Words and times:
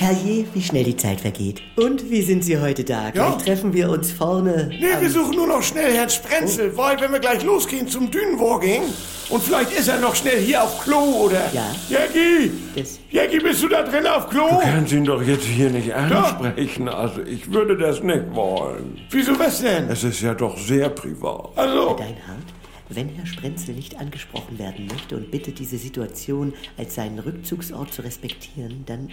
Herrje, 0.00 0.44
wie 0.54 0.62
schnell 0.62 0.84
die 0.84 0.96
Zeit 0.96 1.20
vergeht. 1.20 1.60
Und 1.74 2.08
wie 2.08 2.22
sind 2.22 2.44
Sie 2.44 2.56
heute 2.60 2.84
da? 2.84 3.10
Gleich 3.10 3.36
treffen 3.38 3.72
wir 3.72 3.90
uns 3.90 4.12
vorne. 4.12 4.68
Nee, 4.70 4.86
wir 5.00 5.10
suchen 5.10 5.34
nur 5.34 5.48
noch 5.48 5.60
schnell 5.62 5.92
Herrn 5.92 6.08
Sprenzel, 6.08 6.76
weil 6.76 7.00
wenn 7.00 7.10
wir 7.10 7.18
gleich 7.18 7.42
losgehen 7.42 7.88
zum 7.88 8.08
Dünenwalking 8.08 8.82
und 9.28 9.42
vielleicht 9.42 9.72
ist 9.72 9.88
er 9.88 9.98
noch 9.98 10.14
schnell 10.14 10.38
hier 10.40 10.62
auf 10.62 10.84
Klo 10.84 11.00
oder... 11.24 11.50
Ja. 11.52 11.66
Jägi! 11.88 12.52
Das- 12.76 13.00
Jägi, 13.10 13.40
bist 13.40 13.60
du 13.60 13.68
da 13.68 13.82
drin 13.82 14.06
auf 14.06 14.28
Klo? 14.30 14.46
Du 14.48 14.58
kannst 14.60 14.92
ihn 14.92 15.04
doch 15.04 15.20
jetzt 15.20 15.44
hier 15.44 15.68
nicht 15.68 15.92
ansprechen. 15.92 16.88
Also 16.88 17.20
ich 17.22 17.52
würde 17.52 17.76
das 17.76 18.00
nicht 18.00 18.32
wollen. 18.34 19.00
Wieso 19.10 19.36
was 19.36 19.60
denn? 19.62 19.88
Es 19.90 20.04
ist 20.04 20.20
ja 20.20 20.32
doch 20.32 20.56
sehr 20.56 20.90
privat. 20.90 21.50
Also, 21.56 21.94
Deinhard, 21.96 22.46
wenn 22.90 23.08
Herr 23.10 23.26
Sprenzel 23.26 23.74
nicht 23.74 23.98
angesprochen 23.98 24.58
werden 24.58 24.86
möchte 24.86 25.16
und 25.16 25.30
bittet, 25.30 25.58
diese 25.58 25.76
Situation 25.78 26.52
als 26.76 26.94
seinen 26.94 27.18
Rückzugsort 27.18 27.92
zu 27.92 28.02
respektieren, 28.02 28.84
dann 28.86 29.08
äh, 29.08 29.12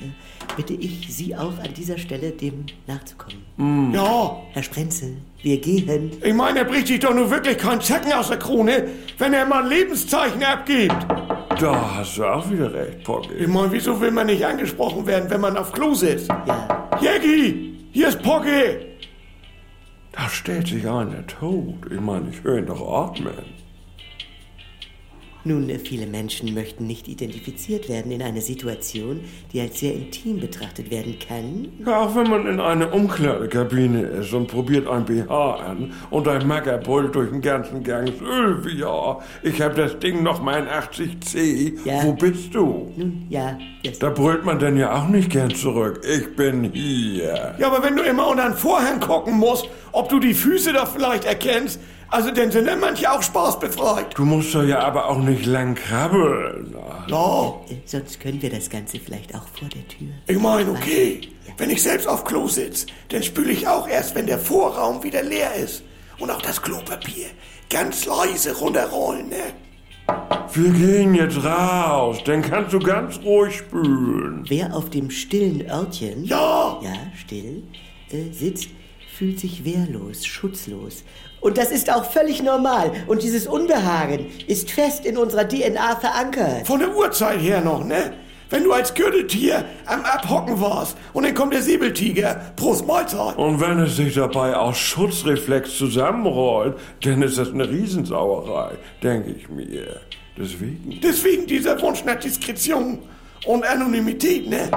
bitte 0.56 0.74
ich 0.74 1.14
Sie 1.14 1.36
auch 1.36 1.58
an 1.60 1.74
dieser 1.76 1.98
Stelle, 1.98 2.32
dem 2.32 2.66
nachzukommen. 2.88 3.94
ja, 3.94 4.38
Herr 4.52 4.64
Sprenzel, 4.64 5.18
wir 5.42 5.60
gehen. 5.60 6.12
ich 6.24 6.34
meine, 6.34 6.60
er 6.60 6.66
bricht 6.66 6.88
sich 6.88 7.00
doch 7.00 7.14
nur 7.14 7.30
wirklich 7.30 7.58
keinen 7.58 7.82
Zacken 7.82 8.12
aus 8.14 8.30
der 8.30 8.38
Krone, 8.40 8.88
wenn 9.18 9.34
er 9.34 9.46
mal 9.46 9.64
ein 9.64 9.70
Lebenszeichen 9.70 10.44
abgibt. 10.44 10.96
Da 11.60 11.96
hast 11.98 12.18
du 12.18 12.26
auch 12.26 12.50
wieder 12.52 12.74
recht, 12.74 12.98
Ich 13.00 13.04
Poggi. 13.04 13.48
meine, 13.48 13.72
wieso 13.72 14.00
will 14.02 14.12
man 14.12 14.26
nicht 14.28 14.46
angesprochen 14.46 15.06
werden, 15.08 15.30
wenn 15.30 15.40
man 15.42 15.56
auf 15.58 15.72
Klo 15.72 15.94
sitzt? 15.94 16.28
Ja, 16.46 16.90
Jägi, 17.02 17.74
hier 17.92 18.10
ist 18.10 18.22
Pogge. 18.22 18.86
Da 20.12 20.30
stellt 20.30 20.68
sich 20.68 20.88
einer 20.88 21.26
tot. 21.28 21.76
Ich 21.92 22.00
meine, 22.00 22.30
ich 22.30 22.44
höre 22.44 22.58
ihn 22.60 22.66
doch 22.66 22.82
atmen. 23.10 23.34
Nun, 25.46 25.70
viele 25.84 26.08
Menschen 26.08 26.54
möchten 26.54 26.88
nicht 26.88 27.08
identifiziert 27.08 27.88
werden 27.88 28.12
in 28.12 28.22
einer 28.22 28.42
Situation, 28.42 29.22
die 29.54 29.62
als 29.62 29.80
sehr 29.80 29.94
intim 29.94 30.40
betrachtet 30.40 30.90
werden 30.90 31.18
kann. 31.20 31.68
Ja, 31.86 32.02
auch 32.02 32.16
wenn 32.16 32.30
man 32.30 32.48
in 32.48 32.60
einer 32.60 32.92
Umkleidekabine 32.94 34.02
ist 34.02 34.34
und 34.34 34.48
probiert 34.48 34.88
ein 34.88 35.06
BH 35.06 35.56
an 35.56 35.94
und 36.10 36.28
ein 36.28 36.48
Macker 36.48 36.80
brüllt 36.80 37.14
durch 37.14 37.30
den 37.30 37.42
ganzen 37.42 37.84
Gang 37.84 38.12
Sylvia, 38.18 39.20
ich 39.44 39.62
hab 39.62 39.76
das 39.76 40.00
Ding 40.00 40.24
noch 40.24 40.42
mal 40.42 40.60
in 40.60 40.68
80C. 40.68 41.86
Ja. 41.86 42.04
Wo 42.04 42.14
bist 42.14 42.54
du? 42.56 42.92
Nun, 42.98 43.28
ja, 43.30 43.58
das... 43.84 44.00
Da 44.00 44.10
brüllt 44.10 44.46
man 44.46 44.58
denn 44.58 44.78
ja 44.78 44.96
auch 44.96 45.08
nicht 45.08 45.30
gern 45.30 45.54
zurück. 45.54 46.02
Ich 46.04 46.36
bin 46.36 46.72
hier. 46.74 47.56
Ja, 47.60 47.68
aber 47.68 47.84
wenn 47.84 47.96
du 47.96 48.04
immer 48.04 48.28
unter 48.28 48.50
den 48.50 48.58
Vorhang 48.58 49.00
gucken 49.00 49.38
musst, 49.38 49.70
ob 49.92 50.10
du 50.10 50.20
die 50.20 50.34
Füße 50.34 50.74
da 50.74 50.86
vielleicht 50.86 51.26
erkennst, 51.26 51.80
also 52.10 52.32
dann 52.32 52.52
sind 52.52 52.68
dann 52.68 52.80
manche 52.80 53.12
auch 53.12 53.22
spaßbefreit. 53.22 54.18
Du 54.18 54.26
musst 54.26 54.54
doch 54.56 54.64
ja 54.64 54.80
aber 54.80 55.10
auch 55.10 55.18
nicht 55.20 55.46
lang 55.46 55.76
krabbeln. 55.76 56.76
Ja, 57.08 57.54
Äh, 57.70 57.76
Sonst 57.86 58.20
können 58.20 58.42
wir 58.42 58.50
das 58.50 58.70
Ganze 58.70 59.00
vielleicht 59.00 59.34
auch 59.36 59.48
vor 59.58 59.68
der 59.70 59.88
Tür. 59.88 60.08
ich 60.28 60.40
meine, 60.40 60.70
okay. 60.72 61.22
Wenn 61.58 61.70
ich 61.70 61.82
selbst 61.84 62.08
auf 62.08 62.24
Klo 62.26 62.48
sitz, 62.48 62.86
dann 63.10 63.24
spüle 63.24 63.52
ich 63.52 63.68
auch 63.68 63.88
erst, 63.88 64.14
wenn 64.16 64.26
der 64.28 64.40
Vorraum 64.40 65.04
wieder 65.04 65.24
leer 65.24 65.54
ist. 65.56 65.84
Und 66.20 66.30
auch 66.32 66.42
das 66.42 66.62
Klopapier 66.62 67.28
ganz 67.70 68.06
leise 68.06 68.56
runterrollen, 68.58 69.30
ne? 69.30 69.36
Wir 70.54 70.70
gehen 70.72 71.16
jetzt 71.16 71.44
raus, 71.44 72.18
dann 72.26 72.42
kannst 72.44 72.74
du 72.74 72.80
ganz 72.80 73.20
ruhig 73.24 73.58
spülen. 73.58 74.44
Wer 74.48 74.74
auf 74.76 74.90
dem 74.92 75.10
stillen 75.10 75.68
Örtchen, 75.70 76.24
Ja, 76.26 76.80
ja, 76.84 76.94
still, 77.20 77.64
äh, 78.12 78.32
sitzt, 78.32 78.68
fühlt 79.18 79.40
sich 79.40 79.64
wehrlos, 79.64 80.26
schutzlos. 80.26 81.04
Und 81.40 81.58
das 81.58 81.72
ist 81.72 81.92
auch 81.94 82.06
völlig 82.06 82.44
normal. 82.44 82.92
Und 83.08 83.24
dieses 83.24 83.48
Unbehagen 83.48 84.28
ist 84.48 84.72
fest 84.72 85.06
in 85.06 85.18
unserer 85.18 85.48
DNA 85.48 85.96
verankert. 85.96 86.68
von 86.68 86.80
der 86.80 86.96
Uhrzeit 86.96 87.40
her 87.40 87.62
noch, 87.62 87.84
ne? 87.84 88.14
Wenn 88.50 88.64
du 88.64 88.74
als 88.74 88.94
Gürteltier 88.94 89.66
am 89.86 90.04
Abhocken 90.06 90.60
warst 90.62 90.98
und 91.14 91.26
dann 91.26 91.34
kommt 91.34 91.54
der 91.54 91.62
Säbeltiger, 91.64 92.54
Prost 92.56 92.86
Mahlzeit. 92.86 93.38
Und 93.38 93.60
wenn 93.60 93.80
es 93.80 93.96
sich 93.96 94.14
dabei 94.14 94.56
aus 94.56 94.78
Schutzreflex 94.78 95.78
zusammenrollt, 95.78 96.78
dann 97.04 97.22
ist 97.24 97.38
das 97.38 97.52
eine 97.52 97.68
Riesensauerei, 97.68 98.74
denke 99.02 99.32
ich 99.32 99.50
mir. 99.50 100.00
Deswegen. 100.38 101.00
Deswegen 101.02 101.48
dieser 101.48 101.82
Wunsch 101.82 102.04
nach 102.04 102.20
Diskretion 102.20 103.00
und 103.46 103.64
Anonymität, 103.66 104.48
ne? 104.48 104.70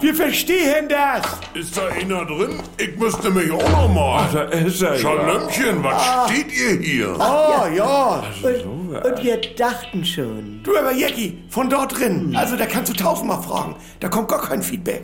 Wir 0.00 0.14
verstehen 0.14 0.88
das. 0.88 1.26
Ist 1.54 1.76
da 1.76 1.88
einer 1.88 2.24
drin? 2.24 2.62
Ich 2.76 2.96
müsste 2.96 3.30
mich 3.30 3.50
auch 3.50 3.68
noch 3.70 3.92
mal. 3.92 4.28
Da 4.32 4.42
ist 4.44 4.80
er 4.80 4.94
ja. 4.94 4.98
Schalömchen, 5.00 5.82
was 5.82 6.30
steht 6.30 6.52
ihr 6.52 6.80
hier? 6.80 7.20
Ah, 7.20 7.68
ja. 7.74 8.22
Und, 8.42 9.04
und 9.04 9.22
wir 9.24 9.40
dachten 9.56 10.04
schon. 10.04 10.60
Du 10.62 10.76
aber 10.76 10.92
Jackie, 10.92 11.38
von 11.48 11.68
dort 11.68 11.98
drin. 11.98 12.32
Also 12.36 12.56
da 12.56 12.66
kannst 12.66 12.92
du 12.92 12.96
tausendmal 12.96 13.42
fragen. 13.42 13.74
Da 13.98 14.08
kommt 14.08 14.28
gar 14.28 14.42
kein 14.42 14.62
Feedback. 14.62 15.02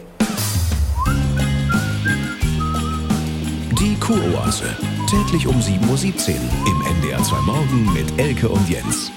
Die 3.81 3.97
Kuroase. 3.99 4.77
Täglich 5.11 5.47
um 5.49 5.57
7.17 5.61 6.31
Uhr 6.31 6.37
im 6.67 6.97
NDR 7.03 7.23
2 7.23 7.37
Morgen 7.41 7.93
mit 7.93 8.21
Elke 8.21 8.49
und 8.49 8.69
Jens. 8.69 9.11